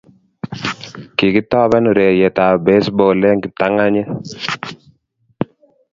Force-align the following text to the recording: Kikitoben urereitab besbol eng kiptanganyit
Kikitoben 1.17 1.85
urereitab 1.91 2.55
besbol 2.65 3.19
eng 3.29 3.41
kiptanganyit 3.43 4.09